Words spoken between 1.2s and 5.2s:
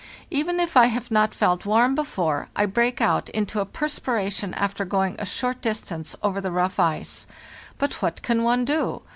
felt warm before, I break out into a perspiration after going